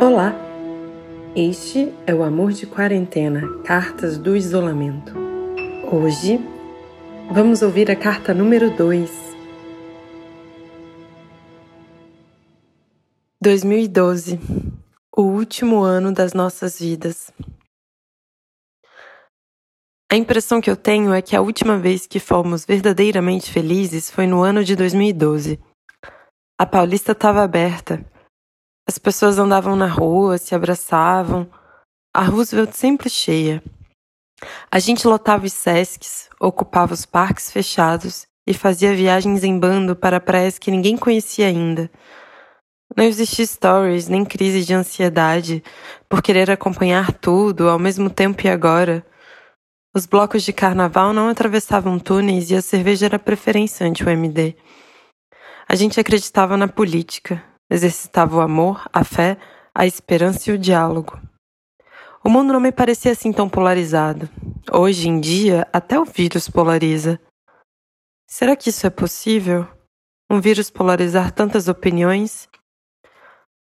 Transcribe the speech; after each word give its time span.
Olá! 0.00 0.32
Este 1.34 1.92
é 2.06 2.14
o 2.14 2.22
Amor 2.22 2.52
de 2.52 2.68
Quarentena 2.68 3.42
Cartas 3.64 4.16
do 4.16 4.36
Isolamento. 4.36 5.12
Hoje 5.90 6.38
vamos 7.32 7.62
ouvir 7.62 7.90
a 7.90 7.96
carta 7.96 8.32
número 8.32 8.70
2. 8.76 9.10
2012 13.42 14.38
O 15.16 15.22
último 15.22 15.82
ano 15.82 16.12
das 16.12 16.32
nossas 16.32 16.78
vidas. 16.78 17.32
A 20.08 20.14
impressão 20.14 20.60
que 20.60 20.70
eu 20.70 20.76
tenho 20.76 21.12
é 21.12 21.20
que 21.20 21.34
a 21.34 21.40
última 21.40 21.76
vez 21.76 22.06
que 22.06 22.20
fomos 22.20 22.64
verdadeiramente 22.64 23.50
felizes 23.50 24.12
foi 24.12 24.28
no 24.28 24.42
ano 24.42 24.62
de 24.62 24.76
2012. 24.76 25.58
A 26.56 26.64
Paulista 26.64 27.10
estava 27.10 27.42
aberta 27.42 28.06
as 28.88 28.96
pessoas 28.96 29.38
andavam 29.38 29.76
na 29.76 29.86
rua, 29.86 30.38
se 30.38 30.54
abraçavam. 30.54 31.46
A 32.14 32.22
Roosevelt 32.22 32.72
sempre 32.72 33.10
cheia. 33.10 33.62
A 34.70 34.78
gente 34.78 35.06
lotava 35.06 35.44
os 35.44 35.52
sescs, 35.52 36.30
ocupava 36.40 36.94
os 36.94 37.04
parques 37.04 37.50
fechados 37.50 38.26
e 38.46 38.54
fazia 38.54 38.96
viagens 38.96 39.44
em 39.44 39.58
bando 39.58 39.94
para 39.94 40.18
praias 40.18 40.58
que 40.58 40.70
ninguém 40.70 40.96
conhecia 40.96 41.48
ainda. 41.48 41.90
Não 42.96 43.04
existia 43.04 43.44
stories 43.44 44.08
nem 44.08 44.24
crise 44.24 44.64
de 44.64 44.72
ansiedade 44.72 45.62
por 46.08 46.22
querer 46.22 46.50
acompanhar 46.50 47.12
tudo 47.12 47.68
ao 47.68 47.78
mesmo 47.78 48.08
tempo 48.08 48.46
e 48.46 48.48
agora. 48.48 49.04
Os 49.94 50.06
blocos 50.06 50.42
de 50.42 50.52
carnaval 50.52 51.12
não 51.12 51.28
atravessavam 51.28 51.98
túneis 51.98 52.50
e 52.50 52.56
a 52.56 52.62
cerveja 52.62 53.04
era 53.04 53.18
preferência 53.18 53.86
ante 53.86 54.02
o 54.02 54.08
MD. 54.08 54.56
A 55.68 55.74
gente 55.74 56.00
acreditava 56.00 56.56
na 56.56 56.66
política, 56.66 57.44
Exercitava 57.70 58.36
o 58.36 58.40
amor, 58.40 58.88
a 58.92 59.04
fé, 59.04 59.36
a 59.74 59.86
esperança 59.86 60.50
e 60.50 60.54
o 60.54 60.58
diálogo. 60.58 61.20
O 62.24 62.28
mundo 62.30 62.52
não 62.52 62.60
me 62.60 62.72
parecia 62.72 63.12
assim 63.12 63.32
tão 63.32 63.48
polarizado. 63.48 64.28
Hoje 64.72 65.08
em 65.08 65.20
dia, 65.20 65.66
até 65.72 65.98
o 65.98 66.04
vírus 66.04 66.48
polariza. 66.48 67.20
Será 68.26 68.56
que 68.56 68.70
isso 68.70 68.86
é 68.86 68.90
possível? 68.90 69.66
Um 70.30 70.40
vírus 70.40 70.70
polarizar 70.70 71.32
tantas 71.32 71.68
opiniões? 71.68 72.48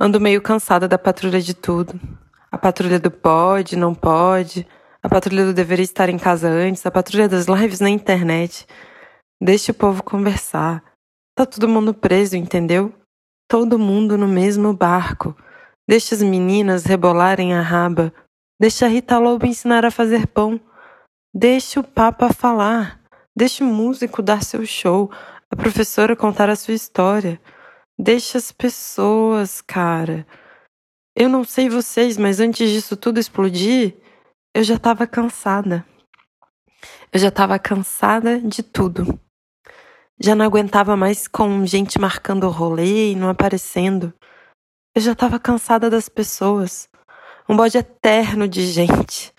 Ando 0.00 0.20
meio 0.20 0.40
cansada 0.40 0.88
da 0.88 0.98
patrulha 0.98 1.40
de 1.40 1.54
tudo. 1.54 2.00
A 2.50 2.58
patrulha 2.58 2.98
do 2.98 3.10
pode, 3.10 3.76
não 3.76 3.94
pode, 3.94 4.66
a 5.02 5.08
patrulha 5.08 5.46
do 5.46 5.54
deveria 5.54 5.84
estar 5.84 6.08
em 6.08 6.18
casa 6.18 6.48
antes, 6.48 6.84
a 6.84 6.90
patrulha 6.90 7.28
das 7.28 7.46
lives 7.46 7.80
na 7.80 7.88
internet. 7.88 8.66
Deixe 9.40 9.70
o 9.70 9.74
povo 9.74 10.02
conversar. 10.02 10.82
Tá 11.34 11.46
todo 11.46 11.68
mundo 11.68 11.94
preso, 11.94 12.36
entendeu? 12.36 12.92
Todo 13.50 13.80
mundo 13.80 14.16
no 14.16 14.28
mesmo 14.28 14.72
barco. 14.72 15.36
Deixa 15.88 16.14
as 16.14 16.22
meninas 16.22 16.84
rebolarem 16.84 17.52
a 17.52 17.60
raba. 17.60 18.14
Deixa 18.60 18.86
a 18.86 18.88
Rita 18.88 19.18
Lobo 19.18 19.44
ensinar 19.44 19.84
a 19.84 19.90
fazer 19.90 20.28
pão. 20.28 20.60
Deixa 21.34 21.80
o 21.80 21.84
Papa 21.84 22.32
falar. 22.32 23.00
Deixa 23.36 23.64
o 23.64 23.66
músico 23.66 24.22
dar 24.22 24.44
seu 24.44 24.64
show. 24.64 25.10
A 25.50 25.56
professora 25.56 26.14
contar 26.14 26.48
a 26.48 26.54
sua 26.54 26.74
história. 26.74 27.40
Deixa 27.98 28.38
as 28.38 28.52
pessoas, 28.52 29.60
cara. 29.60 30.24
Eu 31.16 31.28
não 31.28 31.42
sei 31.42 31.68
vocês, 31.68 32.16
mas 32.16 32.38
antes 32.38 32.70
disso 32.70 32.96
tudo 32.96 33.18
explodir, 33.18 33.96
eu 34.54 34.62
já 34.62 34.76
estava 34.76 35.08
cansada. 35.08 35.84
Eu 37.12 37.18
já 37.18 37.28
estava 37.28 37.58
cansada 37.58 38.38
de 38.38 38.62
tudo. 38.62 39.18
Já 40.22 40.34
não 40.34 40.44
aguentava 40.44 40.94
mais 40.98 41.26
com 41.26 41.64
gente 41.64 41.98
marcando 41.98 42.44
o 42.44 42.50
rolê 42.50 43.12
e 43.12 43.16
não 43.16 43.30
aparecendo. 43.30 44.12
Eu 44.94 45.00
já 45.00 45.12
estava 45.12 45.40
cansada 45.40 45.88
das 45.88 46.10
pessoas. 46.10 46.90
Um 47.48 47.56
bode 47.56 47.78
eterno 47.78 48.46
de 48.46 48.66
gente. 48.66 49.32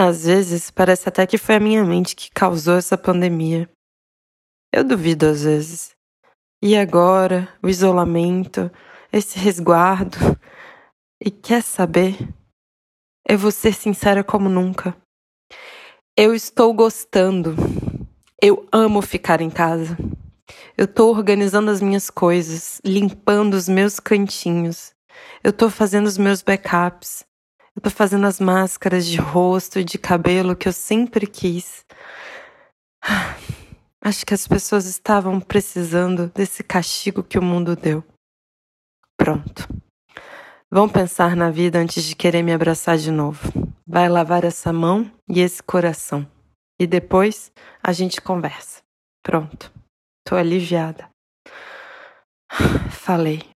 Às 0.00 0.24
vezes, 0.24 0.70
parece 0.70 1.10
até 1.10 1.26
que 1.26 1.36
foi 1.36 1.56
a 1.56 1.60
minha 1.60 1.84
mente 1.84 2.16
que 2.16 2.30
causou 2.30 2.76
essa 2.76 2.96
pandemia. 2.96 3.68
Eu 4.72 4.82
duvido 4.82 5.26
às 5.26 5.42
vezes. 5.42 5.94
E 6.62 6.74
agora, 6.74 7.46
o 7.62 7.68
isolamento, 7.68 8.70
esse 9.12 9.38
resguardo. 9.38 10.16
E 11.22 11.30
quer 11.30 11.62
saber? 11.62 12.16
Eu 13.28 13.38
vou 13.38 13.50
ser 13.50 13.74
sincera 13.74 14.24
como 14.24 14.48
nunca. 14.48 14.96
Eu 16.16 16.34
estou 16.34 16.72
gostando. 16.72 17.54
Eu 18.48 18.64
amo 18.70 19.02
ficar 19.02 19.40
em 19.40 19.50
casa. 19.50 19.98
Eu 20.78 20.86
tô 20.86 21.10
organizando 21.10 21.68
as 21.68 21.80
minhas 21.80 22.08
coisas, 22.08 22.80
limpando 22.84 23.54
os 23.54 23.68
meus 23.68 23.98
cantinhos. 23.98 24.94
Eu 25.42 25.52
tô 25.52 25.68
fazendo 25.68 26.06
os 26.06 26.16
meus 26.16 26.42
backups. 26.42 27.24
Eu 27.74 27.82
tô 27.82 27.90
fazendo 27.90 28.24
as 28.24 28.38
máscaras 28.38 29.04
de 29.04 29.16
rosto 29.16 29.80
e 29.80 29.84
de 29.84 29.98
cabelo 29.98 30.54
que 30.54 30.68
eu 30.68 30.72
sempre 30.72 31.26
quis. 31.26 31.84
Acho 34.00 34.24
que 34.24 34.34
as 34.34 34.46
pessoas 34.46 34.86
estavam 34.86 35.40
precisando 35.40 36.30
desse 36.32 36.62
castigo 36.62 37.24
que 37.24 37.40
o 37.40 37.42
mundo 37.42 37.74
deu. 37.74 38.04
Pronto. 39.16 39.66
Vão 40.70 40.88
pensar 40.88 41.34
na 41.34 41.50
vida 41.50 41.80
antes 41.80 42.04
de 42.04 42.14
querer 42.14 42.44
me 42.44 42.52
abraçar 42.52 42.96
de 42.96 43.10
novo. 43.10 43.50
Vai 43.84 44.08
lavar 44.08 44.44
essa 44.44 44.72
mão 44.72 45.10
e 45.28 45.40
esse 45.40 45.60
coração 45.60 46.24
e 46.78 46.86
depois 46.86 47.52
a 47.82 47.92
gente 47.92 48.20
conversa. 48.20 48.82
Pronto. 49.22 49.72
Tô 50.24 50.36
aliviada. 50.36 51.08
Falei. 52.90 53.55